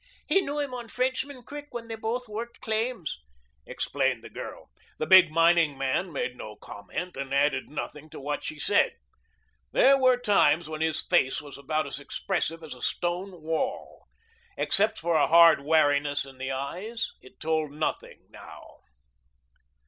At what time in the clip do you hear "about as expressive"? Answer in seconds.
11.55-12.63